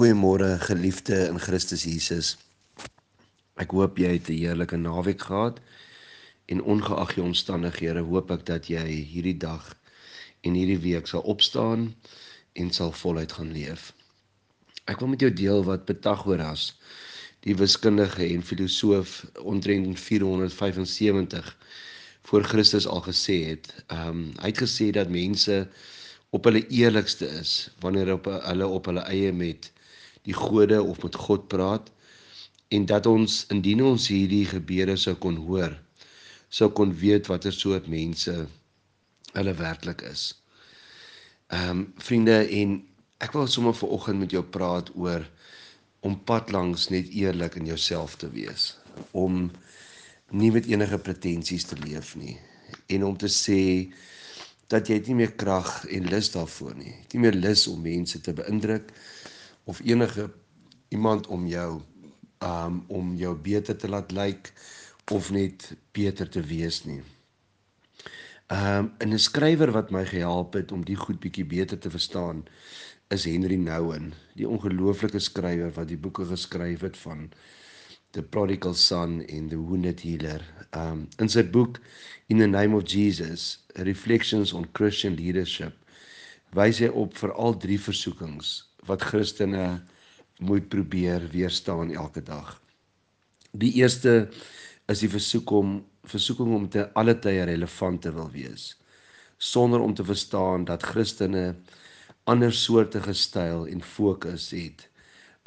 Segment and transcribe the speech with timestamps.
[0.00, 2.28] Goeiemôre geliefde in Christus Jesus.
[3.60, 5.58] Ek hoop jy het 'n heerlike naweek gehad
[6.48, 9.66] en ongeag jou omstandighede hoop ek dat jy hierdie dag
[10.40, 11.82] en hierdie week sal opstaan
[12.56, 13.92] en sal voluit gaan leef.
[14.88, 16.72] Ek wil met jou deel wat Pythagoras,
[17.44, 21.56] die wiskundige en filosoof omtrent 475
[22.22, 23.68] voor Christus al gesê het.
[23.88, 25.68] Ehm um, hy het gesê dat mense
[26.30, 29.70] op hulle eerlikste is wanneer op hulle op hulle eie met
[30.28, 31.90] die gode of met God praat
[32.68, 35.74] en dat ons indien ons hierdie gebede sou kon hoor
[36.50, 38.34] sou kon weet watter soort mense
[39.32, 40.32] hulle werklik is.
[41.54, 42.78] Ehm um, vriende en
[43.22, 45.26] ek wil sommer ver oggend met jou praat oor
[46.06, 48.72] om pad langs net eerlik in jouself te wees
[49.12, 49.50] om
[50.30, 52.36] nie met enige pretensies te leef nie
[52.94, 53.60] en om te sê
[54.70, 56.94] dat jy nie meer krag en lus daarvoor nie.
[56.94, 58.90] Jy het nie meer lus om mense te beïndruk
[59.70, 60.30] of enige
[60.88, 61.80] iemand om jou
[62.42, 64.52] um om jou beter te laat lyk
[65.14, 67.02] of net beter te wees nie.
[68.50, 72.42] Um 'n skrywer wat my gehelp het om die goed bietjie beter te verstaan
[73.14, 77.30] is Henry Nouwen, die ongelooflike skrywer wat die boeke geskryf het van
[78.10, 80.42] The Prodigal Son en The Wounded Healer.
[80.74, 81.78] Um in sy boek
[82.26, 85.74] In the Name of Jesus, Reflections on Christian Leadership,
[86.54, 89.82] wys hy op vir al drie versoekings wat Christene
[90.38, 92.60] moet probeer weerstaan elke dag.
[93.52, 94.30] Die eerste
[94.88, 98.70] is die versoek om versoeking om te alle tye relevant te wil wees
[99.40, 101.54] sonder om te verstaan dat Christene
[102.24, 104.88] ander soorte styl en fokus het.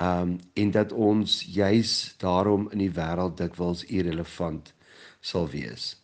[0.00, 4.72] Um en dat ons juis daarom in die wêreld dikwels irrelevant
[5.20, 5.96] sal wees.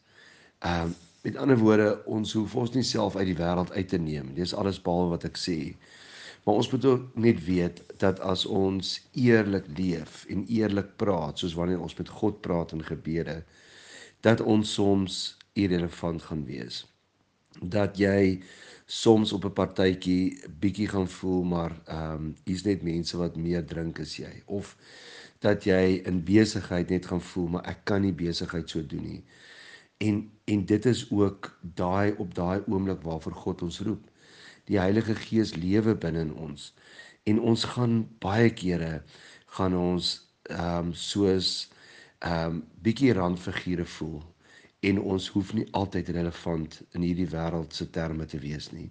[0.60, 4.34] Um met ander woorde, ons hoef ons nie self uit die wêreld uit te neem.
[4.34, 5.58] Dis alles behalwe wat ek sê.
[6.48, 11.52] Maar ons moet ook net weet dat as ons eerlik leef en eerlik praat, soos
[11.54, 13.42] wanneer ons met God praat in gebede,
[14.24, 16.86] dat ons soms irrelevant gaan wees.
[17.60, 18.40] Dat jy
[18.86, 23.66] soms op 'n partytjie bietjie gaan voel maar ehm um, hier's net mense wat meer
[23.66, 24.76] drink as jy of
[25.38, 29.24] dat jy in besigheid net gaan voel maar ek kan nie besigheid so doen nie.
[29.98, 34.10] En en dit is ook daai op daai oomblik waarvoor God ons roep
[34.68, 36.72] die Heilige Gees lewe binne in ons.
[37.28, 39.02] En ons gaan baie kere
[39.58, 40.14] gaan ons
[40.48, 41.68] ehm um, soos
[42.24, 44.20] ehm um, bietjie randfigure voel.
[44.80, 48.90] En ons hoef nie altyd relevant in hierdie wêreld se terme te wees nie.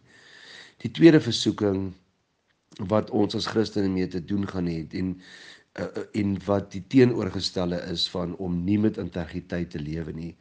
[0.84, 1.94] Die tweede versoeking
[2.92, 5.14] wat ons as Christene mee te doen gaan hê en
[5.80, 10.34] uh, en wat die teenoorgestelde is van om nie met integriteit te lewe nie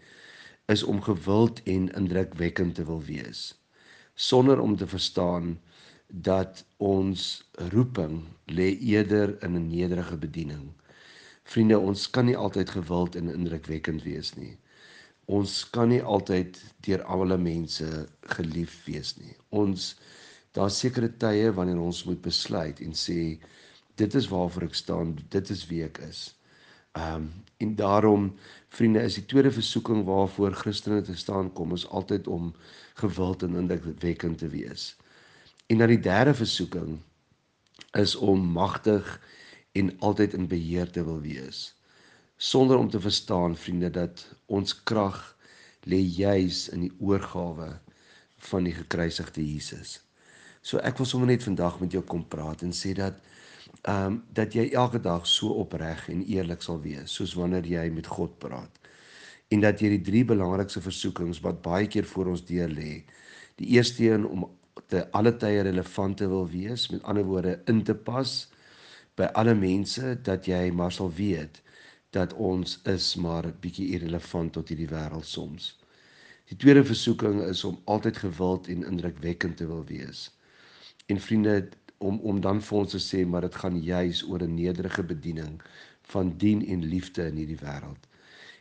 [0.72, 3.54] is om gewild en indrukwekkend te wil wees
[4.16, 5.60] sonder om te verstaan
[6.09, 10.72] dat ons roeping lê eerder in 'n nederige bediening.
[11.43, 14.56] Vriende, ons kan nie altyd gewild en indrukwekkend wees nie.
[15.27, 19.37] Ons kan nie altyd deur alle mense gelief wees nie.
[19.49, 19.97] Ons
[20.53, 23.38] daar sekere tye wanneer ons moet besluit en sê
[23.94, 26.34] dit is waarvoor ek staan, dit is wie ek is.
[26.96, 28.34] Ehm um, en daarom
[28.68, 32.54] vriende is die tweede versoeking waarvoor Christene te staan kom is altyd om
[32.94, 34.96] gewild en indrukwekkend te wees.
[35.66, 36.98] En dan die derde versoeking
[37.92, 39.20] is om magtig
[39.72, 41.74] en altyd in beheer te wil wees.
[42.36, 45.36] Sonder om te verstaan vriende dat ons krag
[45.80, 47.78] lê juis in die oorgawe
[48.36, 50.05] van die gekruisigde Jesus.
[50.66, 53.21] So ek wil sommer net vandag met jou kom praat en sê dat
[53.87, 57.84] ehm um, dat jy elke dag so opreg en eerlik sal wees soos wanneer jy
[57.94, 58.81] met God praat.
[59.54, 63.04] En dat jy die drie belangrikste versoekings wat baie keer voor ons deur lê.
[63.62, 64.49] Die eerste een om
[64.91, 68.33] te alle tye relevant te wil wees, met ander woorde in te pas
[69.15, 71.62] by alle mense dat jy maar sal weet
[72.10, 75.77] dat ons is maar bietjie irrelevant tot hierdie wêreld soms.
[76.50, 80.27] Die tweede versoeking is om altyd gewild en indrukwekkend te wil wees.
[81.06, 81.68] En vriende,
[81.98, 85.60] om om dan vir ons te sê maar dit gaan juis oor 'n nederige bediening
[86.12, 88.03] van dien en liefde in hierdie wêreld.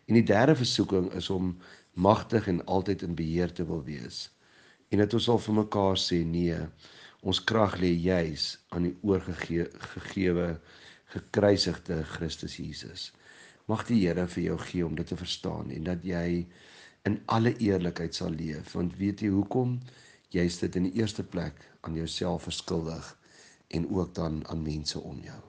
[0.05, 1.57] En die derde versoeking is om
[1.93, 4.29] magtig en altyd in beheer te wil wees.
[4.89, 6.57] En dit ons sal vir mekaar sê nee,
[7.21, 10.49] ons krag lê juis aan die oorgegewe
[11.15, 13.13] gekruisigde Christus Jesus.
[13.65, 16.45] Mag die Here vir jou gee om dit te verstaan en dat jy
[17.09, 19.79] in alle eerlikheid sal leef want weet jy hoekom
[20.29, 23.17] jy is dit in die eerste plek aan jouself verskuldig
[23.67, 25.41] en ook dan aan mense om jou.